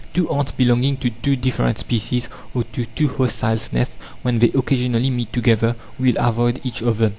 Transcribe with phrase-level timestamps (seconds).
[0.15, 5.11] Two ants belonging to two different species or to two hostile nests, when they occasionally
[5.11, 7.09] meet together, will avoid each other.